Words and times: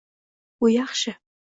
Bu 0.61 0.69
yaxshi. 0.69 1.17